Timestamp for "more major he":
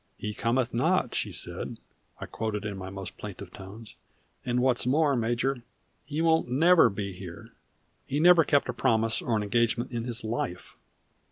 4.87-6.21